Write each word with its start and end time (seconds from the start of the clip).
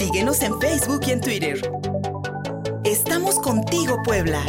Síguenos 0.00 0.40
en 0.40 0.58
Facebook 0.58 1.02
y 1.06 1.10
en 1.10 1.20
Twitter. 1.20 1.60
Estamos 2.86 3.34
contigo, 3.38 3.98
Puebla. 4.02 4.42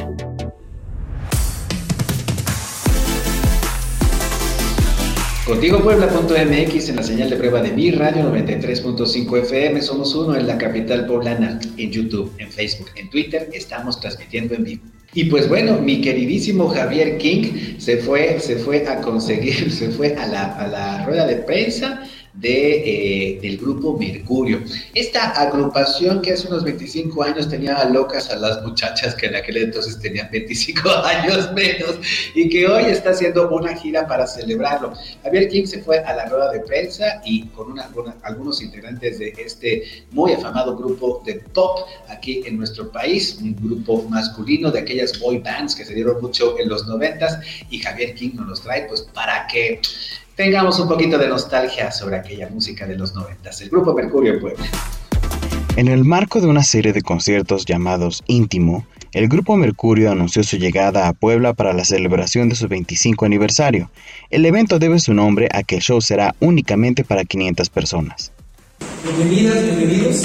Contigo 5.46 5.84
Puebla.mx 5.84 6.88
en 6.88 6.96
la 6.96 7.04
señal 7.04 7.29
de 7.29 7.36
prueba 7.36 7.62
de 7.62 7.72
mi 7.74 7.92
radio 7.92 8.32
93.5 8.32 9.40
FM. 9.40 9.82
Somos 9.82 10.16
uno 10.16 10.38
en 10.38 10.48
la 10.48 10.58
capital 10.58 11.05
poblana, 11.05 11.59
en 11.75 11.91
YouTube, 11.91 12.31
en 12.38 12.49
Facebook, 12.49 12.88
en 12.95 13.09
Twitter. 13.09 13.49
Estamos 13.52 13.99
transmitiendo 13.99 14.55
en 14.55 14.63
vivo. 14.63 14.83
Y 15.13 15.25
pues 15.25 15.49
bueno, 15.49 15.77
mi 15.79 15.99
queridísimo 15.99 16.70
Javier 16.70 17.18
King 17.18 17.77
se 17.77 17.97
fue, 17.97 18.39
se 18.39 18.55
fue 18.55 18.88
a 18.88 19.02
conseguir, 19.02 19.70
se 19.77 19.89
fue 19.89 20.15
a 20.15 20.25
la, 20.27 20.45
a 20.45 20.68
la 20.68 21.05
rueda 21.05 21.27
de 21.27 21.36
prensa 21.36 22.07
de, 22.34 23.34
eh, 23.36 23.39
del 23.41 23.57
grupo 23.57 23.97
Mercurio. 23.97 24.61
Esta 24.95 25.29
agrupación 25.32 26.21
que 26.21 26.34
hace 26.34 26.47
unos 26.47 26.64
25 26.64 27.23
años 27.23 27.50
tenía 27.50 27.83
locas 27.86 28.29
a 28.29 28.37
las 28.37 28.61
muchachas 28.64 29.15
que 29.15 29.28
en 29.28 29.36
aquel 29.36 29.57
entonces 29.57 30.00
tenían 30.00 30.29
25 30.32 30.89
años 31.04 31.51
menos 31.54 31.97
y 32.33 32.50
que 32.50 32.67
hoy 32.67 32.86
está 32.86 33.11
haciendo 33.11 33.50
una 33.50 33.75
gira 33.75 34.08
para 34.08 34.25
celebrarlo. 34.28 34.94
Javier 35.23 35.50
King 35.50 35.66
se 35.66 35.81
fue 35.81 36.00
a 36.00 36.16
la 36.16 36.25
rueda 36.25 36.52
de 36.52 36.61
prensa 36.61 37.22
y 37.25 37.47
con, 37.47 37.72
una, 37.72 37.89
algunos 38.23 38.61
integrantes 38.61 39.20
de 39.20 39.34
este 39.38 40.06
muy 40.11 40.34
afamado 40.34 40.75
grupo 40.78 41.22
de 41.25 41.36
pop 41.36 41.88
aquí 42.08 42.44
en 42.45 42.58
nuestro 42.58 42.92
país, 42.92 43.38
un 43.42 43.56
grupo 43.56 44.03
masculino 44.09 44.72
de 44.72 44.80
aquellas 44.80 45.20
boy 45.20 45.39
bands 45.39 45.75
que 45.75 45.86
se 45.86 45.94
dieron 45.94 46.22
mucho 46.22 46.58
en 46.59 46.70
los 46.70 46.88
90 46.88 47.42
y 47.70 47.80
Javier 47.80 48.16
King 48.16 48.31
nos 48.36 48.48
los 48.48 48.61
trae 48.61 48.86
pues 48.88 49.02
para 49.14 49.48
que 49.48 49.81
tengamos 50.36 50.80
un 50.80 50.88
poquito 50.88 51.17
de 51.17 51.28
nostalgia 51.28 51.92
sobre 51.92 52.17
aquella 52.17 52.50
música 52.50 52.88
de 52.88 52.95
los 52.95 53.14
noventas. 53.14 53.62
El 53.62 53.70
Grupo 53.70 53.94
Mercurio 53.94 54.40
Puebla. 54.40 54.66
En 55.76 55.88
el 55.88 56.04
marco 56.04 56.42
de 56.42 56.48
una 56.48 56.64
serie 56.64 56.94
de 56.94 57.02
conciertos 57.02 57.66
llamados 57.66 58.23
Íntimo, 58.28 58.86
el 59.14 59.28
Grupo 59.28 59.56
Mercurio 59.58 60.12
anunció 60.12 60.44
su 60.44 60.58
llegada 60.58 61.08
a 61.08 61.14
Puebla 61.14 61.54
para 61.54 61.73
la 61.73 61.86
celebración 61.86 62.50
de 62.50 62.56
su 62.56 62.68
25 62.68 63.26
aniversario. 63.26 63.90
El 64.30 64.46
evento 64.46 64.80
debe 64.80 65.00
su 65.00 65.14
nombre 65.14 65.50
a 65.52 65.64
que 65.64 65.76
el 65.76 65.82
show 65.82 66.02
será 66.02 66.36
únicamente 66.40 67.04
para 67.04 67.26
500 67.26 67.70
personas. 67.70 68.32
Bienvenidas, 69.04 69.64
bienvenidos. 69.64 70.23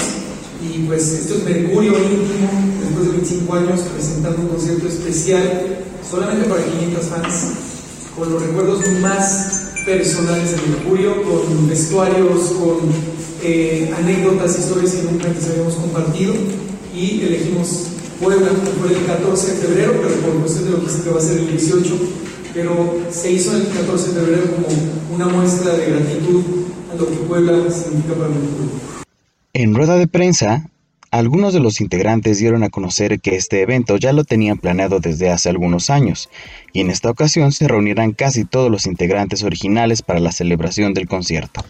Y 0.61 0.79
pues 0.79 1.13
esto 1.13 1.35
es 1.35 1.43
Mercurio 1.43 1.93
Íntimo, 1.97 2.49
después 2.81 3.05
de 3.05 3.11
25 3.11 3.55
años 3.55 3.81
presentando 3.81 4.41
un 4.41 4.47
concierto 4.47 4.87
especial 4.87 5.77
solamente 6.09 6.49
para 6.49 6.63
500 6.63 7.05
fans, 7.05 7.53
con 8.15 8.31
los 8.31 8.41
recuerdos 8.41 8.87
más 9.01 9.66
personales 9.87 10.51
de 10.51 10.67
Mercurio, 10.67 11.23
con 11.23 11.69
vestuarios, 11.69 12.49
con 12.49 12.77
eh, 13.41 13.89
anécdotas, 13.97 14.59
historias 14.59 14.91
que 14.91 15.03
nunca 15.03 15.27
antes 15.27 15.49
habíamos 15.49 15.75
compartido 15.75 16.33
y 16.93 17.21
elegimos 17.21 17.87
Puebla, 18.21 18.49
fue 18.81 18.97
el 18.97 19.05
14 19.05 19.51
de 19.51 19.57
febrero, 19.57 19.93
pero 20.01 20.15
por 20.15 20.41
cuestión 20.41 20.65
de 20.65 20.71
lo 20.71 20.85
que 20.85 21.09
va 21.09 21.17
a 21.19 21.21
ser 21.21 21.37
el 21.37 21.47
18, 21.51 21.95
pero 22.53 22.97
se 23.11 23.31
hizo 23.31 23.55
el 23.55 23.67
14 23.67 24.09
de 24.09 24.13
febrero 24.13 24.43
como 24.55 24.67
una 25.15 25.27
muestra 25.27 25.77
de 25.77 25.85
gratitud 25.85 26.43
a 26.91 26.95
lo 26.95 27.07
que 27.07 27.15
Puebla 27.15 27.71
significa 27.71 28.15
para 28.15 28.27
Mercurio. 28.27 28.71
En 29.53 29.73
rueda 29.73 29.95
de 29.95 30.07
prensa, 30.07 30.69
algunos 31.17 31.51
de 31.51 31.59
los 31.59 31.81
integrantes 31.81 32.37
dieron 32.37 32.61
a 32.61 32.69
conocer 32.69 33.19
que 33.19 33.35
este 33.35 33.61
evento 33.63 33.97
ya 33.97 34.13
lo 34.13 34.23
tenían 34.23 34.59
planeado 34.59 34.99
desde 34.99 35.31
hace 35.31 35.49
algunos 35.49 35.89
años, 35.89 36.29
y 36.73 36.81
en 36.81 36.91
esta 36.91 37.09
ocasión 37.09 37.51
se 37.51 37.67
reunirán 37.67 38.11
casi 38.11 38.45
todos 38.45 38.69
los 38.69 38.85
integrantes 38.85 39.41
originales 39.41 40.03
para 40.03 40.19
la 40.19 40.31
celebración 40.31 40.93
del 40.93 41.07
concierto. 41.07 41.65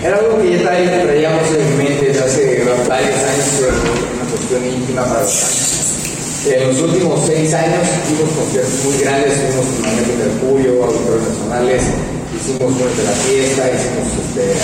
Era 0.00 0.18
algo 0.18 0.40
que 0.40 0.52
ya 0.52 0.62
traíamos 0.62 1.42
en 1.58 1.76
mente 1.76 2.06
desde 2.06 2.20
hace 2.20 2.64
varios 2.88 3.18
años, 3.18 3.48
pero 3.58 3.72
una 4.14 4.30
cuestión 4.30 4.64
íntima 4.64 5.04
para 5.04 5.22
los 5.22 5.34
fans. 5.34 6.46
En 6.46 6.68
los 6.68 6.78
últimos 6.78 7.26
seis 7.26 7.52
años 7.52 7.82
hicimos 8.04 8.30
conciertos 8.30 8.84
muy 8.84 8.98
grandes, 8.98 9.32
hicimos 9.32 9.66
de 10.06 10.24
Mercurio, 10.24 10.84
auditores 10.84 11.28
nacionales, 11.30 11.82
hicimos 12.30 12.70
Muerte 12.78 13.02
de 13.02 13.08
la 13.08 13.10
Fiesta, 13.10 13.70
hicimos 13.74 14.06
este, 14.22 14.54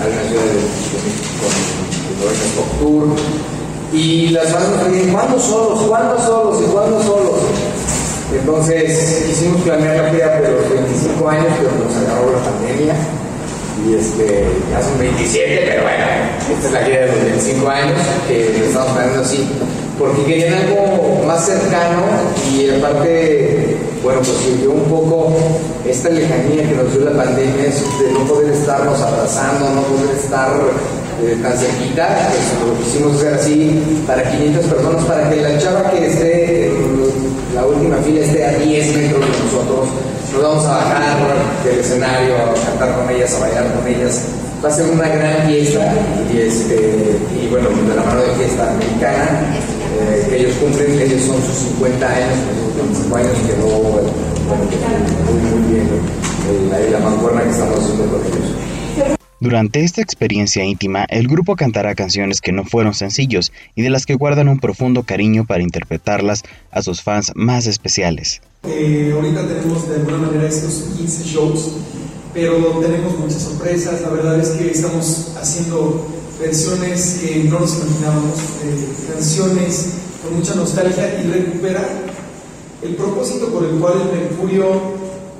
algunas 0.00 0.26
ciudades 0.26 0.52
de, 0.56 1.19
Y 3.92 4.28
las 4.28 4.52
bandas 4.52 4.84
nos 4.84 4.92
dicen, 4.92 5.12
¿cuándo 5.12 5.38
solos? 5.38 5.82
¿Cuándo 5.82 6.18
solos? 6.18 6.62
¿Y 6.62 6.70
cuándo 6.70 7.02
solos? 7.02 7.36
Entonces 8.32 9.24
quisimos 9.26 9.60
planear 9.62 10.04
la 10.04 10.10
gira 10.10 10.40
de 10.40 10.52
los 10.52 10.70
25 10.70 11.28
años, 11.28 11.46
pero 11.58 11.70
nos 11.84 11.96
agarró 11.96 12.32
la 12.32 12.38
pandemia. 12.38 12.94
Y 13.86 13.94
este, 13.94 14.44
ya 14.70 14.82
son 14.82 14.98
27, 14.98 15.62
pero 15.66 15.82
bueno, 15.82 16.04
esta 16.54 16.68
es 16.68 16.72
la 16.72 16.84
gira 16.84 17.00
de 17.00 17.06
los 17.08 17.24
25 17.24 17.68
años 17.68 17.98
que 18.28 18.66
estamos 18.66 18.92
planeando 18.92 19.22
así. 19.22 19.48
Porque 19.98 20.24
querían 20.24 20.54
algo 20.54 21.22
más 21.26 21.44
cercano 21.44 22.02
y 22.54 22.70
aparte, 22.70 23.76
bueno, 24.02 24.20
pues 24.20 24.38
surgió 24.38 24.70
un 24.70 24.84
poco 24.84 25.34
esta 25.86 26.08
lejanía 26.08 26.66
que 26.66 26.74
nos 26.74 26.92
dio 26.92 27.04
la 27.04 27.22
pandemia, 27.22 27.64
de 27.64 28.12
no 28.12 28.20
poder 28.20 28.54
estarnos 28.54 28.98
abrazando, 29.00 29.68
no 29.70 29.82
poder 29.82 30.16
estar 30.16 30.48
eh, 31.22 31.38
tan 31.42 31.56
cerquita, 31.56 32.30
pues 32.30 32.68
lo 32.68 32.84
quisimos 32.84 33.16
hacer 33.16 33.34
así 33.34 33.82
para 34.06 34.22
500 34.30 34.64
personas, 34.66 35.04
para 35.04 35.30
que 35.30 35.36
la 35.36 35.58
chava 35.58 35.90
que 35.90 36.06
esté 36.06 36.72
la 37.54 37.66
última 37.66 37.96
fila 37.98 38.20
esté 38.20 38.44
a 38.44 38.52
10 38.52 38.96
metros 38.96 39.20
de 39.20 39.44
nosotros. 39.44 39.88
Nos 40.32 40.42
vamos 40.42 40.64
a 40.66 40.72
bajar 40.76 41.18
del 41.64 41.78
escenario, 41.80 42.36
a 42.36 42.54
cantar 42.54 42.96
con 42.96 43.10
ellas, 43.10 43.34
a 43.34 43.40
bailar 43.40 43.74
con 43.74 43.86
ellas. 43.86 44.24
Va 44.64 44.68
a 44.68 44.72
ser 44.72 44.86
una 44.90 45.08
gran 45.08 45.48
fiesta 45.48 45.92
y, 46.32 46.38
este, 46.38 47.18
bueno, 47.50 47.68
de 47.68 47.96
la 47.96 48.02
mano 48.02 48.20
de 48.20 48.32
fiesta 48.34 48.70
americana, 48.70 49.56
eh, 49.98 50.26
que 50.28 50.36
ellos 50.40 50.54
cumplen, 50.56 51.00
ellos 51.00 51.22
son 51.22 51.36
sus 51.42 51.56
50 51.80 52.06
años, 52.06 52.34
sus 52.94 53.10
25 53.10 53.16
años 53.16 53.32
quedó 53.46 53.66
bueno, 53.66 54.10
muy, 55.26 55.60
muy 55.60 55.72
bien 55.72 55.88
eh, 55.88 56.90
la, 56.92 56.98
la 56.98 57.04
mancuerna 57.04 57.42
que 57.42 57.50
estamos 57.50 57.78
haciendo 57.78 58.04
con 58.06 58.20
ellos. 58.20 58.54
Durante 59.40 59.82
esta 59.82 60.02
experiencia 60.02 60.62
íntima, 60.66 61.06
el 61.08 61.26
grupo 61.26 61.56
cantará 61.56 61.94
canciones 61.94 62.42
que 62.42 62.52
no 62.52 62.66
fueron 62.66 62.92
sencillos 62.92 63.52
y 63.74 63.80
de 63.80 63.88
las 63.88 64.04
que 64.04 64.14
guardan 64.14 64.48
un 64.48 64.60
profundo 64.60 65.02
cariño 65.04 65.46
para 65.46 65.62
interpretarlas 65.62 66.42
a 66.70 66.82
sus 66.82 67.00
fans 67.00 67.32
más 67.34 67.66
especiales. 67.66 68.42
Eh, 68.64 69.12
ahorita 69.14 69.48
tenemos 69.48 69.88
de 69.88 69.94
alguna 69.94 70.18
manera 70.18 70.46
estos 70.46 70.90
15 70.94 71.24
shows, 71.24 71.72
pero 72.34 72.80
tenemos 72.82 73.18
muchas 73.18 73.40
sorpresas. 73.40 74.02
La 74.02 74.10
verdad 74.10 74.38
es 74.38 74.50
que 74.50 74.72
estamos 74.72 75.34
haciendo 75.40 76.06
versiones 76.38 77.20
que 77.22 77.44
no 77.44 77.60
nos 77.60 77.78
imaginábamos, 77.78 78.38
eh, 78.62 78.88
canciones 79.10 79.94
con 80.22 80.36
mucha 80.36 80.54
nostalgia 80.54 81.18
y 81.18 81.26
recupera 81.28 81.88
el 82.82 82.94
propósito 82.94 83.48
por 83.48 83.64
el 83.64 83.78
cual 83.78 83.94
el 84.02 84.20
Mercurio 84.20 84.66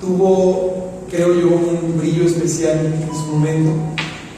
tuvo 0.00 0.79
creo 1.10 1.34
yo, 1.34 1.48
un 1.48 1.98
brillo 1.98 2.24
especial 2.24 2.86
en 2.86 3.08
su 3.08 3.26
momento, 3.32 3.70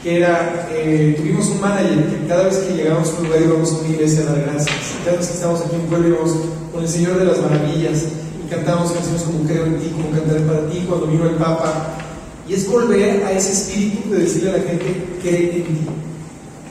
que 0.01 0.17
era, 0.17 0.67
eh, 0.71 1.13
tuvimos 1.15 1.47
un 1.49 1.61
manager 1.61 2.05
que 2.07 2.27
cada 2.27 2.43
vez 2.45 2.57
que 2.57 2.73
llegábamos 2.73 3.09
a 3.09 3.17
un 3.19 3.23
lugar 3.27 3.41
íbamos 3.41 3.71
a 3.71 3.77
una 3.77 3.89
iglesia 3.89 4.21
a 4.21 4.25
dar 4.25 4.41
gracias. 4.41 4.75
Cada 5.05 5.17
vez 5.17 5.27
que 5.27 5.33
estábamos 5.33 5.61
aquí 5.61 5.75
en 5.75 5.81
Puebla 5.83 6.07
íbamos 6.07 6.31
con 6.73 6.83
el 6.83 6.89
Señor 6.89 7.19
de 7.19 7.25
las 7.25 7.41
Maravillas 7.41 8.03
y 8.03 8.49
cantábamos 8.49 8.91
canciones 8.91 9.21
como 9.21 9.47
Creo 9.47 9.65
en 9.65 9.79
ti, 9.79 9.89
como 9.89 10.11
Cantaré 10.11 10.39
para 10.41 10.67
ti, 10.67 10.85
cuando 10.87 11.07
vino 11.07 11.29
el 11.29 11.35
Papa. 11.35 11.95
Y 12.49 12.53
es 12.55 12.67
volver 12.67 13.23
a 13.23 13.31
ese 13.31 13.53
espíritu 13.53 14.09
de 14.09 14.19
decirle 14.19 14.49
a 14.49 14.57
la 14.57 14.63
gente, 14.63 15.05
cree 15.21 15.57
en 15.57 15.63
ti. 15.63 15.87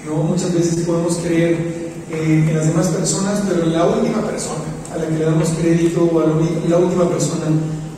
¿No? 0.05 0.17
Muchas 0.17 0.53
veces 0.53 0.85
podemos 0.85 1.17
creer 1.19 1.53
eh, 2.11 2.45
en 2.49 2.55
las 2.55 2.67
demás 2.67 2.89
personas, 2.89 3.43
pero 3.49 3.63
en 3.63 3.73
la 3.73 3.87
última 3.87 4.21
persona 4.23 4.65
a 4.93 4.99
la 4.99 5.07
que 5.07 5.15
le 5.15 5.25
damos 5.25 5.49
crédito 5.51 6.05
o 6.05 6.21
a 6.21 6.27
la 6.69 6.77
última 6.77 7.09
persona 7.09 7.47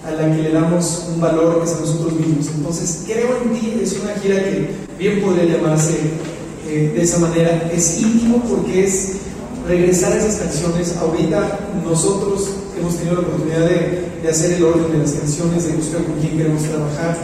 a 0.07 0.11
la 0.11 0.35
que 0.35 0.43
le 0.43 0.53
damos 0.53 1.07
un 1.13 1.21
valor 1.21 1.59
que 1.59 1.65
es 1.65 1.77
a 1.77 1.81
nosotros 1.81 2.13
mismos. 2.15 2.49
Entonces, 2.55 3.05
creo 3.07 3.39
en 3.43 3.59
ti 3.59 3.81
es 3.83 3.99
una 4.01 4.15
gira 4.15 4.37
que 4.45 4.71
bien 4.99 5.21
podría 5.23 5.57
llamarse 5.57 5.95
eh, 6.69 6.93
de 6.95 7.03
esa 7.03 7.19
manera. 7.19 7.71
Es 7.73 8.01
íntimo 8.01 8.43
porque 8.49 8.85
es 8.85 9.13
regresar 9.67 10.13
a 10.13 10.17
esas 10.17 10.37
canciones. 10.37 10.97
Ahorita 10.97 11.59
nosotros 11.85 12.51
hemos 12.79 12.97
tenido 12.97 13.17
la 13.17 13.21
oportunidad 13.23 13.67
de, 13.67 14.05
de 14.23 14.29
hacer 14.29 14.53
el 14.53 14.65
orden 14.65 14.93
de 14.93 14.99
las 14.99 15.13
canciones, 15.13 15.67
de 15.67 15.75
buscar 15.75 16.03
con 16.05 16.15
quién 16.21 16.37
queremos 16.37 16.63
trabajar, 16.63 17.17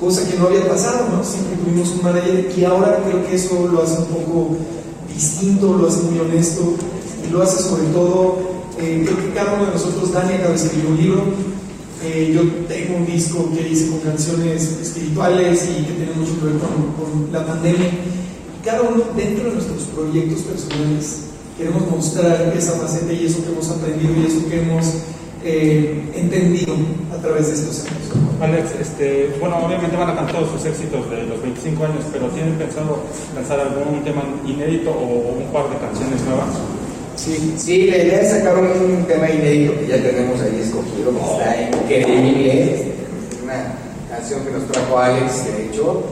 cosa 0.00 0.28
que 0.28 0.38
no 0.38 0.46
había 0.46 0.68
pasado, 0.68 1.08
¿no? 1.10 1.24
Siempre 1.24 1.56
tuvimos 1.56 1.90
un 1.90 2.02
manager 2.02 2.52
y 2.56 2.64
ahora 2.64 3.02
creo 3.06 3.26
que 3.26 3.34
eso 3.34 3.68
lo 3.70 3.82
hace 3.82 3.98
un 3.98 4.06
poco 4.06 4.56
distinto, 5.12 5.74
lo 5.74 5.88
hace 5.88 6.02
muy 6.02 6.18
honesto 6.18 6.74
y 7.26 7.32
lo 7.32 7.42
hace 7.42 7.62
sobre 7.62 7.84
todo, 7.86 8.38
eh, 8.78 9.02
creo 9.04 9.16
que 9.18 9.32
cada 9.34 9.54
uno 9.54 9.66
de 9.66 9.72
nosotros, 9.72 10.12
Dani 10.12 10.34
acaba 10.34 10.50
de 10.50 10.56
escribir 10.56 10.86
un 10.86 10.96
libro, 10.96 11.22
eh, 12.06 12.32
yo 12.32 12.42
tengo 12.68 12.98
un 12.98 13.06
disco 13.06 13.50
que 13.52 13.68
hice 13.68 13.90
con 13.90 13.98
canciones 14.00 14.78
espirituales 14.80 15.68
y 15.68 15.84
que 15.84 15.92
tiene 15.92 16.12
mucho 16.14 16.38
que 16.38 16.46
ver 16.46 16.54
con, 16.58 17.32
la 17.32 17.44
pandemia. 17.44 17.90
Cada 18.64 18.82
uno 18.82 19.02
dentro 19.16 19.46
de 19.46 19.54
nuestros 19.54 19.82
proyectos 19.94 20.42
personales 20.42 21.22
queremos 21.58 21.90
mostrar 21.90 22.52
esa 22.56 22.72
faceta 22.72 23.12
y 23.12 23.26
eso 23.26 23.42
que 23.42 23.50
hemos 23.50 23.68
aprendido 23.70 24.12
y 24.16 24.26
eso 24.26 24.48
que 24.48 24.60
hemos 24.62 24.86
eh, 25.44 26.12
entendido 26.14 26.74
a 27.12 27.16
través 27.20 27.48
de 27.48 27.54
estos 27.54 27.80
años. 27.86 28.06
Alex, 28.40 28.70
este, 28.80 29.36
bueno, 29.40 29.58
obviamente 29.64 29.96
van 29.96 30.10
a 30.10 30.14
cantar 30.14 30.36
todos 30.36 30.50
sus 30.52 30.64
éxitos 30.64 31.10
de 31.10 31.24
los 31.24 31.42
25 31.42 31.84
años, 31.84 32.04
pero 32.12 32.28
¿tienen 32.28 32.54
pensado 32.54 33.00
lanzar 33.34 33.60
algún 33.60 34.04
tema 34.04 34.22
inédito 34.46 34.90
o 34.90 35.38
un 35.42 35.52
par 35.52 35.68
de 35.70 35.76
canciones 35.78 36.22
nuevas? 36.22 36.54
Sí, 37.16 37.54
sí, 37.56 37.90
la 37.90 37.96
idea 37.96 38.20
es 38.20 38.30
sacar 38.30 38.56
un 38.58 39.04
tema 39.06 39.30
inédito 39.30 39.78
que 39.78 39.86
ya 39.86 39.96
tenemos 39.96 40.38
ahí 40.40 40.60
escogido, 40.60 41.12
que 41.88 42.00
está 42.00 42.02
increíble. 42.02 42.92
Una 43.42 43.74
canción 44.10 44.44
que 44.44 44.50
nos 44.50 44.66
trajo 44.66 44.98
Alex, 44.98 45.46
de 45.46 45.64
hecho, 45.64 46.02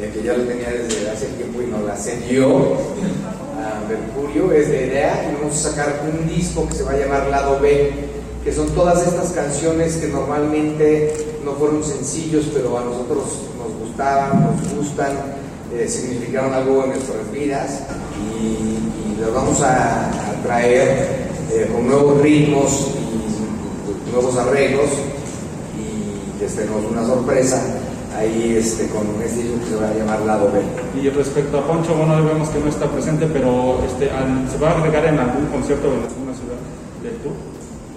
eh, 0.00 0.10
que 0.12 0.22
ya 0.24 0.32
lo 0.32 0.42
tenía 0.44 0.70
desde 0.70 1.08
hace 1.10 1.26
tiempo 1.28 1.62
y 1.62 1.66
nos 1.66 1.84
la 1.84 1.96
cedió 1.96 2.74
a 3.56 3.88
Mercurio, 3.88 4.52
es 4.52 4.68
de 4.68 4.86
idea. 4.88 5.30
Y 5.30 5.40
vamos 5.40 5.64
a 5.64 5.70
sacar 5.70 6.02
un 6.12 6.28
disco 6.28 6.66
que 6.68 6.74
se 6.74 6.82
va 6.82 6.90
a 6.90 6.96
llamar 6.96 7.28
Lado 7.28 7.60
B, 7.60 7.90
que 8.42 8.52
son 8.52 8.68
todas 8.70 9.06
estas 9.06 9.30
canciones 9.30 9.96
que 9.96 10.08
normalmente 10.08 11.14
no 11.44 11.52
fueron 11.52 11.84
sencillos, 11.84 12.46
pero 12.52 12.76
a 12.76 12.84
nosotros 12.84 13.24
nos 13.56 13.88
gustaban, 13.88 14.44
nos 14.44 14.74
gustan, 14.74 15.12
eh, 15.72 15.86
significaron 15.88 16.52
algo 16.52 16.82
en 16.82 16.90
nuestras 16.90 17.30
vidas 17.32 17.82
y, 18.18 19.20
las 19.20 19.32
vamos 19.32 19.60
a, 19.62 20.10
traer 20.42 21.28
eh, 21.50 21.68
con 21.72 21.88
nuevos 21.88 22.20
ritmos 22.22 22.88
y 24.06 24.10
nuevos 24.12 24.36
arreglos 24.36 24.86
y 25.74 26.44
este, 26.44 26.64
nos 26.66 26.84
una 26.84 27.04
sorpresa 27.04 27.60
ahí 28.16 28.56
este, 28.58 28.86
con 28.88 29.06
este 29.22 29.42
disco 29.42 29.58
que 29.60 29.70
se 29.70 29.76
va 29.76 29.88
a 29.88 29.94
llamar 29.94 30.20
Lado 30.20 30.50
B. 30.52 30.60
Y 31.00 31.08
respecto 31.10 31.58
a 31.58 31.66
Poncho, 31.66 31.94
bueno, 31.94 32.24
vemos 32.24 32.48
que 32.48 32.58
no 32.58 32.68
está 32.68 32.86
presente, 32.86 33.26
pero 33.32 33.80
este, 33.84 34.08
¿se 34.08 34.58
va 34.58 34.70
a 34.70 34.78
agregar 34.78 35.06
en 35.06 35.18
algún 35.18 35.46
concierto 35.46 35.86
en 35.86 36.02
alguna 36.02 36.34
ciudad 36.34 36.58
del 37.02 37.14
tour? 37.18 37.34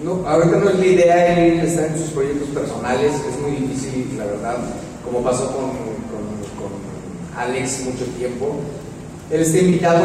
No, 0.04 0.26
ahorita 0.26 0.56
no 0.58 0.68
es 0.70 0.78
la 0.78 0.86
idea, 0.86 1.38
él 1.38 1.60
está 1.60 1.86
en 1.86 1.98
sus 1.98 2.10
proyectos 2.10 2.48
personales, 2.48 3.12
es 3.12 3.40
muy 3.40 3.52
difícil, 3.52 4.18
la 4.18 4.24
verdad, 4.24 4.56
como 5.04 5.22
pasó 5.22 5.46
con, 5.46 5.70
con, 6.10 6.24
con 6.58 7.38
Alex 7.38 7.84
mucho 7.84 8.04
tiempo. 8.16 8.56
Él 9.30 9.40
está 9.40 9.58
invitado, 9.58 10.04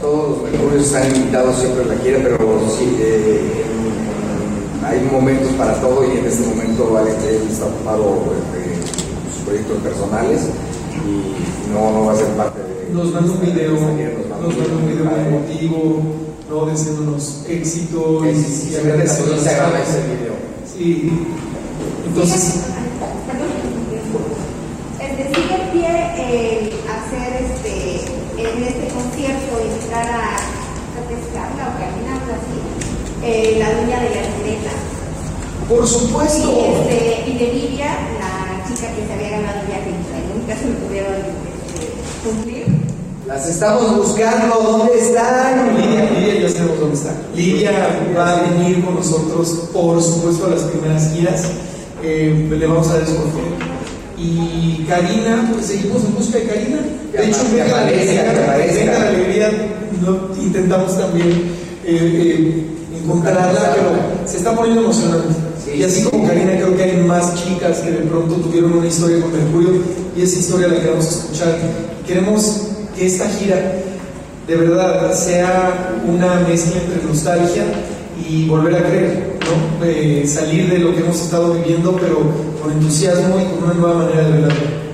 todos 0.00 0.42
los 0.42 0.50
mejores 0.52 0.86
están 0.86 1.14
invitados 1.14 1.56
siempre 1.58 1.84
la 1.84 1.94
quiere, 1.96 2.20
pero 2.20 2.38
sí, 2.78 2.96
eh, 3.00 3.64
hay 4.84 5.00
momentos 5.12 5.52
para 5.52 5.74
todo 5.80 6.04
y 6.04 6.18
en 6.18 6.26
este 6.26 6.46
momento 6.46 6.96
Alex 6.96 7.16
está 7.50 7.66
ocupado 7.66 8.22
en 8.54 9.32
sus 9.34 9.44
proyectos 9.44 9.78
personales 9.78 10.42
y 10.94 11.72
no, 11.72 11.92
no 11.92 12.06
va 12.06 12.12
a 12.12 12.16
ser 12.16 12.28
parte 12.28 12.60
de... 12.60 12.94
Nos 12.94 13.12
manda 13.12 13.32
un 13.32 13.40
video, 13.40 13.72
nos 13.72 13.82
manda 13.82 14.46
un 14.46 14.86
video 14.86 15.04
muy 15.04 15.20
emotivo, 15.26 16.02
¿no? 16.48 16.66
deseándonos 16.66 17.44
éxito 17.48 18.24
y, 18.24 18.28
y 18.28 18.76
agradeciendo 18.76 19.34
ese 19.34 19.50
video. 19.50 20.34
Sí. 20.64 21.12
Entonces... 22.06 22.64
Es 25.00 25.16
decir, 25.18 25.48
pie 25.72 25.88
eh, 26.16 26.72
hacer 26.88 27.42
este, 27.42 28.00
en 28.38 28.62
este 28.62 28.88
concierto, 28.94 29.58
entrar 29.60 30.06
a, 30.08 30.36
a 30.36 31.48
así, 31.76 33.24
eh, 33.24 33.56
la 33.58 33.72
dueña 33.72 34.00
de 34.00 34.10
la 34.10 34.20
esqueleta. 34.22 34.70
Por 35.68 35.86
supuesto. 35.86 36.50
Y, 36.50 36.90
este, 36.90 37.30
y 37.30 37.38
de 37.38 37.52
Livia, 37.52 37.98
la 38.18 38.64
chica 38.66 38.88
que 38.94 39.06
se 39.06 39.12
había 39.12 39.38
ganado 39.38 39.60
el 39.60 39.66
viaje 39.66 39.90
y 39.90 40.38
nunca 40.38 40.56
se 40.56 40.66
me 40.66 40.74
pudieron 40.76 41.14
este, 41.14 42.28
cumplir. 42.28 42.66
Las 43.26 43.46
estamos 43.46 43.94
buscando, 43.94 44.56
¿dónde 44.56 44.98
están? 44.98 45.76
Lidia, 45.76 46.10
Lidia 46.10 46.40
ya 46.40 46.48
sabemos 46.48 46.80
dónde 46.80 46.96
está. 46.96 47.12
Lidia 47.34 47.72
va 48.16 48.38
a 48.38 48.42
venir 48.42 48.82
con 48.82 48.94
nosotros, 48.94 49.68
por 49.72 50.02
supuesto, 50.02 50.46
a 50.46 50.50
las 50.50 50.62
primeras 50.62 51.12
giras. 51.12 51.44
Eh, 52.02 52.48
le 52.48 52.66
vamos 52.66 52.88
a 52.88 53.00
dar 53.00 53.04
Y 54.16 54.86
Karina, 54.88 55.50
pues 55.52 55.66
seguimos 55.66 56.04
en 56.04 56.14
busca 56.14 56.38
de 56.38 56.46
Karina. 56.46 56.78
De 57.12 57.26
hecho, 57.26 57.40
venga 57.52 57.66
la 57.66 57.80
alegría, 57.82 58.32
la 58.32 58.54
alegría, 58.54 59.77
no, 60.02 60.42
intentamos 60.42 60.96
también 60.98 61.28
eh, 61.84 61.86
eh, 61.86 62.64
encontrarla, 63.02 63.74
pero 63.74 63.90
se 64.26 64.38
está 64.38 64.54
poniendo 64.54 64.82
emocionante. 64.82 65.34
y 65.76 65.82
así 65.82 66.02
como 66.02 66.26
Karina, 66.26 66.52
creo 66.56 66.76
que 66.76 66.82
hay 66.82 66.96
más 67.04 67.34
chicas 67.34 67.78
que 67.78 67.90
de 67.90 67.98
pronto 67.98 68.34
tuvieron 68.36 68.72
una 68.72 68.86
historia 68.86 69.20
con 69.20 69.32
Mercurio 69.32 69.82
y 70.16 70.22
esa 70.22 70.38
historia 70.38 70.68
la 70.68 70.76
queremos 70.76 71.06
escuchar. 71.06 71.56
Queremos 72.06 72.62
que 72.96 73.06
esta 73.06 73.28
gira 73.28 73.56
de 74.46 74.56
verdad 74.56 75.12
sea 75.12 76.00
una 76.06 76.40
mezcla 76.48 76.80
entre 76.80 77.06
nostalgia 77.06 77.64
y 78.28 78.48
volver 78.48 78.76
a 78.76 78.88
creer, 78.88 79.38
¿no? 79.40 79.84
Eh, 79.86 80.24
salir 80.26 80.70
de 80.70 80.78
lo 80.78 80.94
que 80.94 81.00
hemos 81.00 81.20
estado 81.20 81.54
viviendo, 81.54 81.96
pero 81.96 82.18
con 82.60 82.72
entusiasmo 82.72 83.38
y 83.40 83.44
con 83.44 83.64
una 83.64 83.74
nueva 83.74 84.04
manera 84.04 84.22
de 84.22 84.40
verlo. 84.40 84.87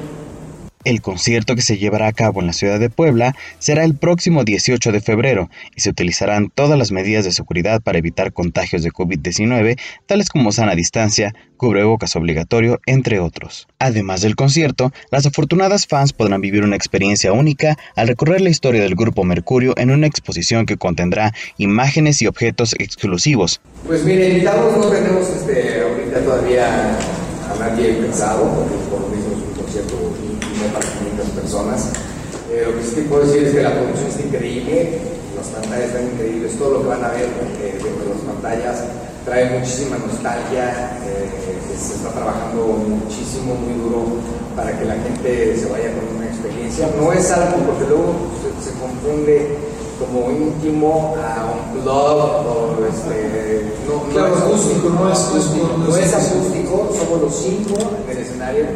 El 0.85 1.01
concierto 1.01 1.57
que 1.57 1.63
se 1.63 1.79
llevará 1.79 2.09
a 2.09 2.13
cabo 2.13 2.41
en 2.41 2.47
la 2.47 2.53
ciudad 2.53 2.79
de 2.79 2.91
Puebla 2.91 3.35
será 3.59 3.85
el 3.85 3.95
próximo 3.95 4.45
18 4.45 4.93
de 4.93 5.01
febrero 5.01 5.49
y 5.75 5.81
se 5.81 5.89
utilizarán 5.89 6.51
todas 6.55 6.79
las 6.79 6.93
medidas 6.93 7.25
de 7.25 7.33
seguridad 7.33 7.81
para 7.81 7.97
evitar 7.97 8.35
contagios 8.35 8.83
de 8.83 8.91
COVID-19, 8.91 9.81
tales 10.07 10.29
como 10.29 10.53
sana 10.53 10.75
distancia, 10.75 11.35
cubrebocas 11.57 12.17
obligatorio, 12.17 12.81
entre 12.85 13.19
otros. 13.19 13.67
Además 13.79 14.21
del 14.21 14.37
concierto, 14.37 14.93
las 15.11 15.25
afortunadas 15.25 15.87
fans 15.87 16.13
podrán 16.13 16.43
vivir 16.43 16.63
una 16.63 16.77
experiencia 16.77 17.33
única 17.33 17.79
al 17.97 18.09
recorrer 18.09 18.43
la 18.43 18.51
historia 18.51 18.83
del 18.83 18.95
grupo 18.95 19.25
Mercurio 19.25 19.73
en 19.79 19.91
una 19.91 20.07
exposición 20.07 20.67
que 20.67 20.77
contendrá 20.77 21.33
imágenes 21.57 22.21
y 22.21 22.27
objetos 22.27 22.75
exclusivos. 22.79 23.63
Pues 23.87 24.05
mire, 24.05 24.29
invitados 24.29 24.77
no 24.77 24.91
tenemos 24.91 25.31
este, 25.31 25.81
ahorita 25.81 26.21
todavía 26.21 26.99
a 26.99 27.59
nadie 27.59 27.95
pensado, 27.95 28.45
porque 28.55 28.75
por 28.91 29.01
lo 29.01 29.09
mismo 29.09 29.33
es 29.33 29.49
un 29.49 29.63
concierto 29.63 30.15
para 30.73 30.87
500 30.87 31.29
personas. 31.31 31.93
Eh, 32.51 32.54
lo 32.65 32.77
que 32.79 32.83
sí 32.83 33.07
puedo 33.09 33.27
decir 33.27 33.45
es 33.45 33.55
que 33.55 33.63
la 33.63 33.75
producción 33.75 34.09
está 34.09 34.23
increíble, 34.23 34.99
las 35.37 35.49
pantallas 35.49 35.89
están 35.89 36.05
increíbles, 36.05 36.59
todo 36.59 36.71
lo 36.71 36.83
que 36.83 36.89
van 36.89 37.05
a 37.05 37.09
ver 37.09 37.29
eh, 37.61 37.79
dentro 37.83 38.05
de 38.05 38.15
las 38.15 38.25
pantallas 38.25 38.85
trae 39.25 39.59
muchísima 39.59 39.97
nostalgia, 39.99 40.97
eh, 41.05 41.29
se 41.77 41.95
está 41.95 42.11
trabajando 42.11 42.67
muchísimo, 42.89 43.55
muy 43.55 43.75
duro 43.75 44.05
para 44.57 44.79
que 44.79 44.85
la 44.85 44.95
gente 44.95 45.57
se 45.57 45.67
vaya 45.67 45.93
con 45.93 46.17
una 46.17 46.27
experiencia. 46.27 46.89
No 46.99 47.13
es 47.13 47.31
algo 47.33 47.57
porque 47.67 47.85
luego 47.89 48.15
se, 48.63 48.71
confunde 48.79 49.59
como 49.99 50.31
íntimo 50.31 51.17
a 51.17 51.53
un 51.53 51.83
blog 51.83 52.47
o 52.47 52.87
este, 52.87 53.73
no, 53.89 54.05
no, 54.13 54.27
es 54.27 54.43
acústico, 54.43 54.89
no 54.91 55.13
es 55.13 55.19
acústico, 55.19 55.69
no 55.79 55.97
es 55.97 56.15
acústico, 56.15 56.91
somos 56.99 57.23
los 57.23 57.35
cinco 57.37 57.75
en 58.05 58.17
el 58.17 58.23
escenario 58.25 58.67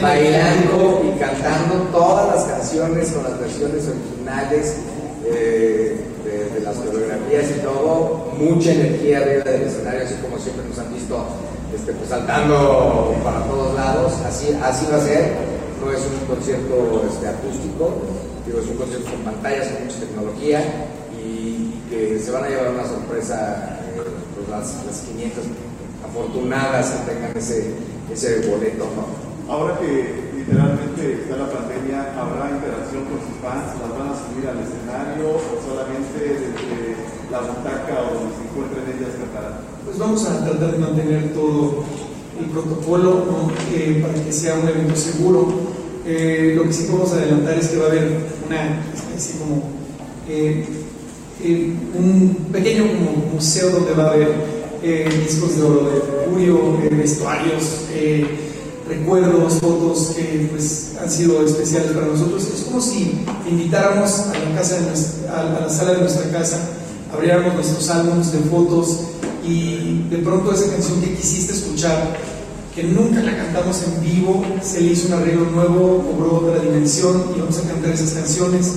bailando 0.00 1.02
y 1.04 1.18
cantando 1.18 1.74
todas 1.92 2.34
las 2.34 2.44
canciones 2.44 3.10
con 3.12 3.24
las 3.24 3.38
versiones 3.38 3.88
originales 3.88 4.76
eh, 5.24 6.00
de, 6.24 6.60
las 6.60 6.76
coreografías 6.76 7.44
y 7.56 7.60
todo, 7.60 8.32
mucha 8.38 8.72
energía 8.72 9.18
arriba 9.18 9.44
del 9.44 9.62
escenario, 9.62 10.02
así 10.04 10.14
como 10.16 10.38
siempre 10.38 10.64
nos 10.68 10.78
han 10.78 10.92
visto 10.92 11.24
este, 11.74 11.92
pues, 11.92 12.08
saltando 12.08 13.14
para 13.22 13.44
todos 13.44 13.74
lados, 13.74 14.12
así, 14.26 14.48
así 14.62 14.86
va 14.90 14.96
a 14.96 15.00
ser, 15.00 15.34
no 15.80 15.92
es 15.92 16.00
un 16.00 16.26
concierto 16.26 17.04
este, 17.08 17.28
acústico, 17.28 17.92
digo, 18.46 18.60
es 18.60 18.66
un 18.66 18.76
concierto 18.76 19.10
con 19.10 19.20
pantallas, 19.20 19.68
con 19.68 19.84
mucha 19.84 20.00
tecnología 20.00 20.64
y, 21.16 21.72
que 21.88 22.18
se 22.18 22.32
van 22.32 22.44
a 22.44 22.48
llevar 22.48 22.70
una 22.70 22.84
sorpresa 22.84 23.78
eh, 23.94 24.00
pues, 24.34 24.48
las, 24.48 24.84
las 24.86 25.00
500 25.02 25.44
afortunadas 26.04 26.90
que 26.90 27.12
tengan 27.12 27.36
ese, 27.36 27.74
ese 28.12 28.48
boleto. 28.48 28.86
Ahora 29.48 29.78
que 29.78 30.26
literalmente 30.34 31.22
está 31.22 31.36
la 31.36 31.48
pandemia, 31.48 32.10
¿habrá 32.18 32.50
interacción 32.50 33.04
con 33.06 33.22
sus 33.22 33.38
fans? 33.38 33.78
¿Las 33.78 33.94
van 33.94 34.10
a 34.10 34.18
subir 34.18 34.42
al 34.42 34.58
escenario 34.58 35.38
o 35.38 35.62
solamente 35.62 36.18
desde 36.18 36.98
la 37.30 37.40
butaca 37.42 38.10
o 38.10 38.26
donde 38.26 38.34
se 38.34 38.42
encuentren 38.42 38.82
ellas 38.90 39.14
cantarán? 39.14 39.60
Pues 39.84 39.98
vamos 39.98 40.26
a 40.26 40.44
tratar 40.44 40.72
de 40.72 40.78
mantener 40.78 41.32
todo 41.32 41.84
el 42.40 42.46
protocolo 42.46 43.22
eh, 43.72 44.02
para 44.02 44.14
que 44.24 44.32
sea 44.32 44.58
un 44.58 44.68
evento 44.68 44.96
seguro. 44.96 45.46
Eh, 46.04 46.54
lo 46.56 46.64
que 46.64 46.72
sí 46.72 46.88
podemos 46.90 47.12
adelantar 47.12 47.56
es 47.56 47.68
que 47.68 47.76
va 47.78 47.84
a 47.84 47.88
haber 47.90 48.18
una 48.48 48.82
especie 48.92 49.38
como 49.38 49.62
eh, 50.28 50.66
un 51.94 52.48
pequeño 52.50 52.84
como 52.88 53.32
museo 53.34 53.70
donde 53.70 53.92
va 53.92 54.08
a 54.08 54.12
haber 54.12 54.56
discos 55.22 55.56
de 55.56 55.62
oro 55.62 55.84
de 55.84 56.00
Mercurio, 56.00 56.78
vestuarios 56.90 57.86
recuerdos, 58.88 59.54
fotos 59.54 60.12
que 60.16 60.48
pues, 60.50 60.92
han 61.00 61.10
sido 61.10 61.44
especiales 61.44 61.92
para 61.92 62.06
nosotros. 62.06 62.46
Es 62.54 62.62
como 62.62 62.80
si 62.80 63.24
invitáramos 63.48 64.20
a 64.20 64.38
la, 64.38 64.54
casa 64.56 64.76
a, 65.30 65.60
la 65.60 65.68
sala 65.68 65.94
de 65.94 66.00
nuestra 66.00 66.30
casa, 66.30 66.60
abriéramos 67.12 67.54
nuestros 67.54 67.88
álbumes 67.90 68.32
de 68.32 68.38
fotos 68.50 69.00
y 69.44 70.04
de 70.10 70.18
pronto 70.18 70.52
esa 70.52 70.70
canción 70.70 71.00
que 71.00 71.14
quisiste 71.14 71.52
escuchar, 71.52 72.16
que 72.74 72.84
nunca 72.84 73.22
la 73.22 73.36
cantamos 73.36 73.82
en 73.84 74.00
vivo, 74.02 74.44
se 74.62 74.80
le 74.80 74.92
hizo 74.92 75.08
un 75.08 75.14
arreglo 75.14 75.50
nuevo, 75.50 76.04
cobró 76.10 76.46
otra 76.46 76.62
dimensión 76.62 77.24
y 77.34 77.40
vamos 77.40 77.58
a 77.58 77.62
cantar 77.62 77.92
esas 77.92 78.10
canciones. 78.10 78.74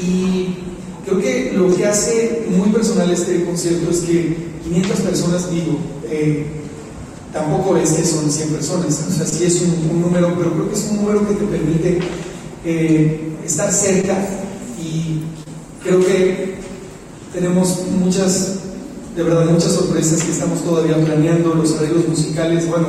Y 0.00 0.56
creo 1.04 1.20
que 1.20 1.52
lo 1.54 1.74
que 1.74 1.86
hace 1.86 2.46
muy 2.50 2.70
personal 2.70 3.10
este 3.10 3.44
concierto 3.44 3.90
es 3.90 4.00
que 4.00 4.56
500 4.64 5.00
personas, 5.00 5.50
digo, 5.50 5.78
eh, 6.08 6.65
tampoco 7.36 7.76
es 7.76 7.92
que 7.92 8.04
son 8.04 8.30
100 8.30 8.48
personas, 8.48 9.04
o 9.08 9.12
sea, 9.12 9.26
sí 9.26 9.44
es 9.44 9.60
un, 9.60 10.00
número, 10.00 10.34
pero 10.38 10.52
creo 10.52 10.68
que 10.70 10.74
es 10.74 10.88
un 10.90 10.96
número 10.96 11.28
que 11.28 11.34
te 11.34 11.44
permite 11.44 11.98
eh, 12.64 13.32
estar 13.44 13.70
cerca 13.70 14.16
y 14.80 15.20
creo 15.82 16.00
que 16.00 16.54
tenemos 17.34 17.82
muchas, 18.00 18.60
de 19.14 19.22
verdad, 19.22 19.44
muchas 19.50 19.72
sorpresas 19.72 20.22
que 20.22 20.32
estamos 20.32 20.64
todavía 20.64 20.96
planeando, 21.04 21.54
los 21.54 21.76
arreglos 21.76 22.08
musicales, 22.08 22.66
bueno, 22.68 22.88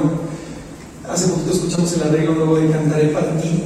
hace 1.10 1.28
poquito 1.28 1.52
escuchamos 1.52 1.94
el 1.94 2.04
arreglo 2.04 2.36
nuevo 2.36 2.56
de 2.58 2.70
Cantaré 2.70 3.10
para 3.10 3.38
ti, 3.42 3.64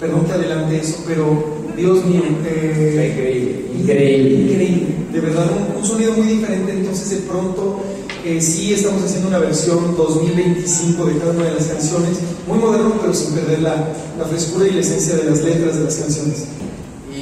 perdón 0.00 0.24
que 0.26 0.32
adelante 0.32 0.80
eso, 0.80 0.96
pero 1.06 1.58
Dios 1.76 2.04
mío, 2.04 2.22
eh, 2.44 3.12
increíble, 3.12 3.70
increíble, 3.78 4.52
increíble, 4.52 4.86
de 5.12 5.20
verdad, 5.20 5.46
un, 5.76 5.84
sonido 5.84 6.12
muy 6.14 6.26
diferente, 6.26 6.72
entonces 6.72 7.10
de 7.10 7.16
pronto 7.18 7.80
eh, 8.24 8.40
sí 8.40 8.72
estamos 8.72 9.02
haciendo 9.02 9.28
una 9.28 9.38
versión 9.38 9.96
2025 9.96 11.04
de 11.04 11.18
cada 11.18 11.30
una 11.32 11.44
de 11.44 11.54
las 11.54 11.66
canciones, 11.66 12.18
muy 12.46 12.58
moderno, 12.58 12.94
pero 13.00 13.14
sin 13.14 13.34
perder 13.34 13.60
la, 13.60 13.88
la 14.18 14.24
frescura 14.24 14.66
y 14.66 14.72
la 14.72 14.80
esencia 14.80 15.16
de 15.16 15.24
las 15.24 15.42
letras 15.42 15.76
de 15.78 15.84
las 15.84 15.96
canciones. 15.96 16.46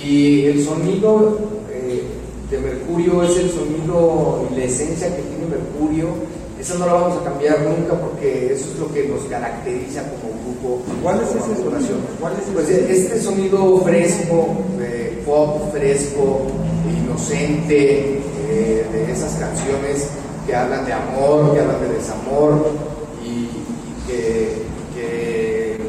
Y 0.04 0.46
el 0.46 0.64
sonido 0.64 1.38
eh, 1.70 2.02
de 2.50 2.58
Mercurio 2.58 3.22
es 3.22 3.36
el 3.36 3.50
sonido 3.50 4.48
y 4.50 4.56
la 4.56 4.64
esencia 4.64 5.14
que 5.14 5.22
tiene 5.22 5.46
Mercurio. 5.46 6.08
Eso 6.58 6.78
no 6.78 6.86
lo 6.86 6.92
vamos 6.94 7.18
a 7.18 7.24
cambiar 7.24 7.60
nunca 7.60 8.00
porque 8.00 8.54
eso 8.54 8.66
es 8.72 8.78
lo 8.80 8.92
que 8.92 9.06
nos 9.06 9.20
caracteriza 9.24 10.02
como 10.02 10.32
grupo. 10.42 10.82
¿Cuál 11.02 11.20
es 11.20 11.28
esa 11.28 11.62
duración? 11.62 11.98
¿Cuál 12.18 12.32
es 12.34 12.48
pues 12.52 12.68
este 12.70 13.20
sonido 13.20 13.82
fresco, 13.82 14.56
pop 15.26 15.72
fresco, 15.72 16.46
inocente, 17.04 18.20
eh, 18.48 18.86
de 18.90 19.12
esas 19.12 19.34
canciones 19.34 20.08
que 20.46 20.54
hablan 20.54 20.86
de 20.86 20.92
amor, 20.92 21.52
que 21.52 21.60
hablan 21.60 21.80
de 21.80 21.88
desamor 21.94 22.70
y, 23.24 23.48
que, 24.06 24.64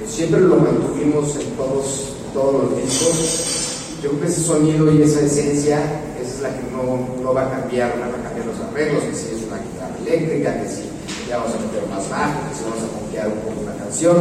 siempre 0.07 0.39
lo 0.39 0.55
mantuvimos 0.55 1.35
en 1.35 1.51
todos, 1.51 2.15
todos 2.33 2.63
los 2.63 2.81
discos. 2.81 3.99
Yo 4.01 4.09
creo 4.09 4.21
que 4.21 4.27
ese 4.27 4.41
sonido 4.41 4.91
y 4.91 5.03
esa 5.03 5.21
esencia, 5.21 5.77
esa 6.19 6.35
es 6.35 6.41
la 6.41 6.49
que 6.49 6.63
no, 6.71 7.21
no 7.21 7.33
va 7.33 7.43
a 7.45 7.51
cambiar, 7.51 7.95
no 7.97 8.01
van 8.01 8.21
a 8.21 8.23
cambiar 8.23 8.47
los 8.47 8.59
arreglos, 8.59 9.03
que 9.03 9.13
si 9.13 9.35
es 9.35 9.43
una 9.43 9.57
guitarra 9.57 9.95
eléctrica, 10.01 10.63
que 10.63 10.69
si 10.69 10.89
ya 11.29 11.37
vamos 11.37 11.53
a 11.53 11.59
meter 11.59 11.87
más 11.89 12.09
bajo, 12.09 12.39
que 12.49 12.55
si 12.55 12.63
vamos 12.63 12.81
a 12.81 12.99
confiar 12.99 13.27
un 13.27 13.39
poco 13.45 13.61
una 13.61 13.75
canción, 13.75 14.17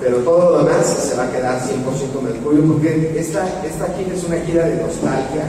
pero 0.00 0.16
todo 0.18 0.50
lo 0.50 0.64
demás 0.64 0.86
se 0.86 1.14
va 1.16 1.24
a 1.24 1.30
quedar 1.30 1.60
100% 1.60 2.22
Mercurio, 2.22 2.72
porque 2.72 3.14
esta, 3.18 3.46
esta 3.62 3.86
gira 3.94 4.14
es 4.14 4.24
una 4.24 4.38
gira 4.40 4.66
de 4.66 4.82
nostalgia, 4.82 5.46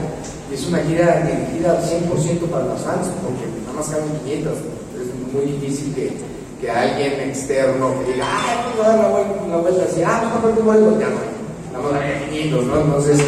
es 0.52 0.66
una 0.66 0.78
gira 0.78 1.26
dirigida 1.26 1.72
al 1.72 1.82
100% 1.82 2.46
para 2.50 2.66
los 2.66 2.80
fans, 2.82 3.08
porque 3.24 3.67
más 3.78 3.88
caben 3.88 4.10
500, 4.24 4.52
es 4.52 5.32
muy 5.32 5.52
difícil 5.52 5.94
que, 5.94 6.12
que 6.60 6.70
alguien 6.70 7.30
externo 7.30 7.94
que 8.00 8.12
diga, 8.12 8.26
ah, 8.26 8.72
voy 8.76 8.84
a 8.84 8.88
dar 8.88 8.98
la 8.98 9.08
vuelta, 9.08 9.46
la 9.48 9.56
vuelta 9.58 9.84
así, 9.84 10.02
ah, 10.02 10.40
no, 10.42 10.50
no, 10.50 10.56
no, 10.56 10.90
no, 10.90 11.00
ya 11.00 11.08
no, 11.08 11.16
vamos 11.72 11.92
a 11.94 12.28
500, 12.28 12.66
¿no? 12.66 12.80
Entonces, 12.80 13.20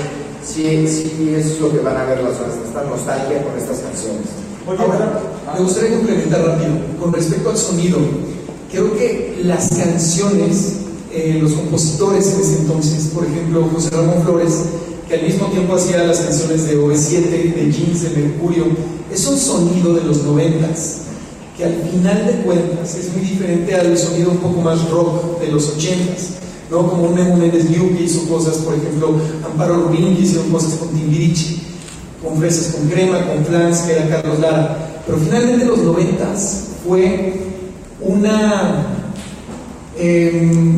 sí, 0.44 0.88
sí, 0.88 1.34
eso 1.38 1.54
es 1.54 1.60
lo 1.60 1.70
que 1.70 1.78
van 1.78 1.96
a 1.96 2.04
ver 2.04 2.22
las 2.22 2.36
fans, 2.36 2.54
esta 2.66 2.82
nostalgia 2.82 3.42
con 3.44 3.56
estas 3.56 3.78
canciones. 3.78 4.26
Ahora, 4.66 5.20
me 5.54 5.60
gustaría 5.60 5.96
complementar 5.96 6.44
rápido 6.44 6.70
con 7.00 7.12
respecto 7.12 7.50
al 7.50 7.56
sonido. 7.56 7.98
Creo 8.70 8.92
que 8.96 9.40
las 9.44 9.68
canciones, 9.70 10.80
eh, 11.12 11.38
los 11.40 11.52
compositores 11.52 12.34
en 12.34 12.40
ese 12.40 12.58
entonces, 12.58 13.10
por 13.14 13.24
ejemplo, 13.24 13.68
José 13.72 13.90
Ramón 13.90 14.22
Flores, 14.22 14.64
que 15.10 15.16
al 15.16 15.22
mismo 15.22 15.48
tiempo 15.48 15.74
hacía 15.74 16.04
las 16.04 16.20
canciones 16.20 16.68
de 16.68 16.78
OV7, 16.78 17.52
de 17.52 17.72
Jeans, 17.72 18.02
de 18.02 18.10
Mercurio, 18.10 18.66
es 19.12 19.26
un 19.26 19.36
sonido 19.36 19.94
de 19.94 20.04
los 20.04 20.22
noventas, 20.22 20.98
que 21.56 21.64
al 21.64 21.74
final 21.90 22.26
de 22.26 22.32
cuentas 22.44 22.94
es 22.94 23.12
muy 23.12 23.22
diferente 23.22 23.74
al 23.74 23.98
sonido 23.98 24.30
un 24.30 24.36
poco 24.36 24.60
más 24.60 24.88
rock 24.88 25.40
de 25.40 25.48
los 25.48 25.68
ochentas. 25.70 26.34
¿no? 26.70 26.88
Como 26.88 27.08
un 27.08 27.14
Memo 27.16 27.36
Méndez 27.36 27.68
Liu 27.68 27.96
que 27.96 28.04
hizo 28.04 28.28
cosas, 28.28 28.58
por 28.58 28.72
ejemplo, 28.74 29.16
Amparo 29.44 29.88
Rubín 29.88 30.14
que 30.14 30.22
hicieron 30.22 30.48
cosas 30.48 30.74
con 30.74 30.90
Timbirichi, 30.90 31.60
con 32.22 32.38
Fresas 32.38 32.76
con 32.76 32.88
Crema, 32.88 33.26
con 33.26 33.44
Flans, 33.44 33.78
que 33.80 33.92
era 33.92 34.08
Carlos 34.08 34.38
Lara. 34.38 35.02
Pero 35.04 35.18
finalmente 35.18 35.64
los 35.64 35.78
noventas 35.80 36.68
fue 36.86 37.42
una... 38.00 38.86
Eh, 39.98 40.70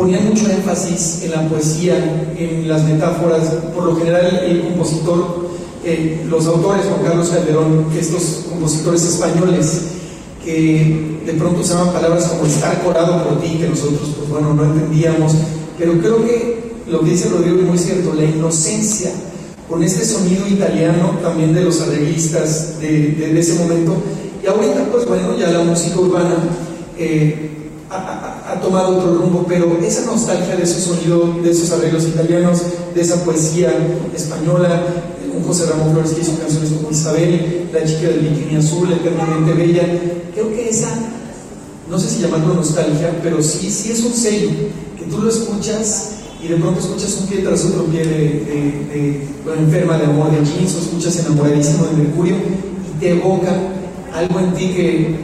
ponían 0.00 0.24
mucho 0.24 0.50
énfasis 0.50 1.24
en 1.24 1.32
la 1.32 1.46
poesía, 1.46 2.32
en 2.38 2.66
las 2.66 2.84
metáforas, 2.84 3.42
por 3.74 3.84
lo 3.84 3.96
general 3.96 4.44
el 4.46 4.62
compositor, 4.62 5.50
eh, 5.84 6.24
los 6.26 6.46
autores, 6.46 6.86
Juan 6.86 7.02
Carlos 7.04 7.28
Calderón, 7.28 7.84
estos 7.94 8.46
compositores 8.48 9.04
españoles, 9.04 9.82
que 10.42 11.20
de 11.26 11.32
pronto 11.34 11.60
usaban 11.60 11.92
palabras 11.92 12.24
como 12.28 12.46
estar 12.46 12.82
corado 12.82 13.24
por 13.24 13.42
ti, 13.42 13.58
que 13.58 13.68
nosotros, 13.68 14.14
pues 14.16 14.30
bueno, 14.30 14.54
no 14.54 14.64
entendíamos, 14.64 15.34
pero 15.78 15.92
creo 15.98 16.24
que 16.24 16.72
lo 16.88 17.00
que 17.00 17.10
dice 17.10 17.28
Rodrigo 17.28 17.58
es 17.58 17.66
muy 17.66 17.78
cierto, 17.78 18.14
la 18.14 18.24
inocencia 18.24 19.10
con 19.68 19.82
este 19.82 20.06
sonido 20.06 20.48
italiano 20.48 21.18
también 21.22 21.52
de 21.52 21.62
los 21.62 21.78
arreglistas 21.82 22.80
de, 22.80 23.38
ese 23.38 23.54
momento, 23.56 23.96
y 24.42 24.46
ahorita 24.46 24.86
pues 24.90 25.06
bueno, 25.06 25.36
ya 25.38 25.50
la 25.50 25.62
música 25.62 26.00
urbana 26.00 26.36
eh, 26.96 27.50
ha, 27.90 28.60
tomado 28.62 28.98
otro 28.98 29.14
rumbo, 29.14 29.44
pero 29.48 29.78
esa 29.82 30.04
nostalgia 30.06 30.56
de 30.56 30.62
esos 30.62 30.84
sonidos, 30.84 31.42
de 31.42 31.50
esos 31.50 31.70
arreglos 31.72 32.04
italianos, 32.04 32.62
de 32.94 33.00
esa 33.00 33.24
poesía 33.24 33.72
española, 34.14 34.82
un 35.34 35.42
José 35.44 35.66
Ramón 35.66 35.92
Flores 35.92 36.12
que 36.12 36.20
hizo 36.20 36.38
canciones 36.38 36.70
como 36.70 36.90
Isabel, 36.90 37.68
La 37.72 37.84
chica 37.84 38.08
del 38.08 38.20
bikini 38.20 38.56
azul, 38.56 38.92
Eternamente 38.92 39.52
Bella. 39.52 39.82
Creo 40.34 40.50
que 40.50 40.68
esa, 40.68 40.88
no 41.88 41.98
sé 41.98 42.08
si 42.08 42.20
llamarlo 42.20 42.54
nostalgia, 42.54 43.18
pero 43.22 43.42
sí, 43.42 43.70
sí 43.70 43.92
es 43.92 44.00
un 44.04 44.12
sello, 44.12 44.50
que 44.96 45.04
tú 45.04 45.18
lo 45.18 45.28
escuchas 45.28 46.12
y 46.42 46.48
de 46.48 46.56
pronto 46.56 46.80
escuchas 46.80 47.18
un 47.20 47.26
pie 47.26 47.38
tras 47.38 47.64
otro 47.64 47.84
pie 47.84 48.04
de, 48.04 49.28
enferma 49.58 49.98
de 49.98 50.04
amor 50.04 50.30
de 50.30 50.38
jeans, 50.44 50.74
o 50.76 50.78
escuchas 50.78 51.18
enamoradísimo 51.18 51.86
de 51.86 52.04
Mercurio 52.04 52.36
y 52.36 53.00
te 53.00 53.10
evoca 53.10 53.52
algo 54.14 54.40
en 54.40 54.54
ti 54.54 54.68
que, 54.68 55.16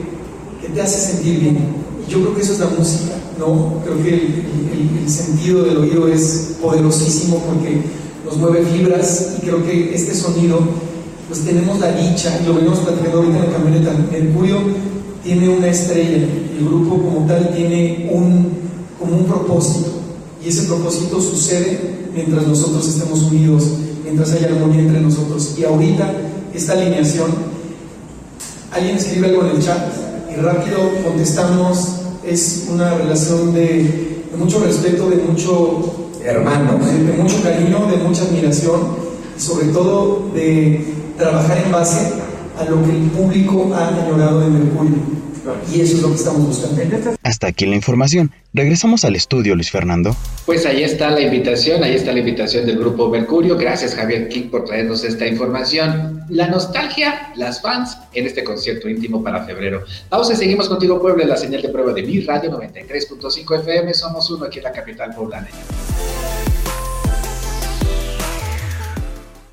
que 0.60 0.68
te 0.74 0.82
hace 0.82 1.12
sentir 1.12 1.40
bien. 1.40 1.85
Yo 2.08 2.20
creo 2.20 2.34
que 2.34 2.42
eso 2.42 2.52
es 2.52 2.60
la 2.60 2.66
música, 2.66 3.14
¿no? 3.38 3.82
Creo 3.84 4.02
que 4.02 4.14
el, 4.14 5.10
sentido 5.10 5.62
del 5.62 5.76
oído 5.76 6.08
es 6.08 6.56
poderosísimo 6.60 7.38
porque 7.38 7.80
nos 8.24 8.36
mueve 8.38 8.64
fibras 8.64 9.34
y 9.38 9.42
creo 9.42 9.64
que 9.64 9.94
este 9.94 10.14
sonido, 10.14 10.58
pues 11.28 11.44
tenemos 11.44 11.78
la 11.78 11.92
dicha, 11.92 12.40
y 12.42 12.46
lo 12.46 12.54
venimos 12.54 12.80
platicando 12.80 13.18
ahorita 13.18 13.36
en 13.36 13.44
la 13.44 13.52
camioneta, 13.52 13.92
Mercurio 14.10 14.56
tiene 15.22 15.48
una 15.48 15.68
estrella, 15.68 16.16
el 16.16 16.64
grupo 16.64 17.02
como 17.02 17.26
tal 17.26 17.54
tiene 17.54 18.10
un, 18.12 18.48
como 18.98 19.16
un 19.16 19.24
propósito, 19.26 19.90
y 20.44 20.48
ese 20.48 20.62
propósito 20.64 21.20
sucede 21.20 22.08
mientras 22.12 22.46
nosotros 22.46 22.88
estemos 22.88 23.22
unidos, 23.22 23.64
mientras 24.02 24.32
haya 24.32 24.46
armonía 24.48 24.80
entre 24.80 25.00
nosotros. 25.00 25.54
Y 25.56 25.64
ahorita, 25.64 26.12
esta 26.52 26.72
alineación, 26.72 27.30
alguien 28.72 28.96
escribe 28.96 29.28
algo 29.28 29.42
en 29.44 29.56
el 29.56 29.62
chat 29.62 30.05
rápido 30.42 30.78
contestamos, 31.04 32.00
es 32.24 32.66
una 32.70 32.94
relación 32.94 33.54
de, 33.54 34.24
de 34.30 34.36
mucho 34.36 34.60
respeto, 34.60 35.08
de 35.08 35.16
mucho 35.16 36.06
hermanos. 36.26 36.80
De, 36.86 37.12
mucho 37.12 37.42
cariño, 37.42 37.86
de 37.90 37.96
mucha 37.98 38.22
admiración 38.22 38.80
y 39.36 39.40
sobre 39.40 39.68
todo 39.68 40.30
de 40.34 40.94
trabajar 41.16 41.58
en 41.64 41.72
base 41.72 42.12
a 42.58 42.64
lo 42.64 42.82
que 42.84 42.90
el 42.90 43.10
público 43.10 43.74
ha 43.74 43.88
añorado 43.88 44.40
de 44.40 44.50
Mercurio. 44.50 45.26
Y 45.72 45.80
eso 45.80 45.96
es 45.96 46.02
lo 46.02 46.08
que 46.08 46.14
estamos 46.16 46.46
buscando. 46.46 47.14
Hasta 47.22 47.46
aquí 47.46 47.66
la 47.66 47.76
información. 47.76 48.32
Regresamos 48.52 49.04
al 49.04 49.14
estudio, 49.14 49.54
Luis 49.54 49.70
Fernando. 49.70 50.16
Pues 50.44 50.66
ahí 50.66 50.82
está 50.82 51.10
la 51.10 51.20
invitación, 51.20 51.84
ahí 51.84 51.94
está 51.94 52.12
la 52.12 52.18
invitación 52.18 52.66
del 52.66 52.78
grupo 52.78 53.08
Mercurio. 53.08 53.56
Gracias, 53.56 53.94
Javier 53.94 54.28
King, 54.28 54.48
por 54.50 54.64
traernos 54.64 55.04
esta 55.04 55.26
información. 55.26 56.22
La 56.30 56.48
nostalgia, 56.48 57.32
las 57.36 57.60
fans 57.60 57.96
en 58.12 58.26
este 58.26 58.42
concierto 58.42 58.88
íntimo 58.88 59.22
para 59.22 59.44
febrero. 59.44 59.84
Pausa 60.08 60.32
y 60.32 60.36
seguimos 60.36 60.68
contigo, 60.68 61.00
Puebla, 61.00 61.24
la 61.26 61.36
señal 61.36 61.62
de 61.62 61.68
prueba 61.68 61.92
de 61.92 62.02
mi 62.02 62.20
radio 62.22 62.50
93.5 62.50 63.60
FM. 63.60 63.94
Somos 63.94 64.28
uno 64.30 64.46
aquí 64.46 64.58
en 64.58 64.64
la 64.64 64.72
capital 64.72 65.14
poblana. 65.14 65.48